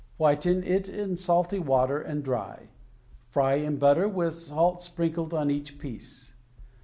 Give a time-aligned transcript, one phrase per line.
[0.17, 2.69] Whiten it in salty water, and dry.
[3.27, 6.33] Fry, in butter, with salt sprinkled on each piece.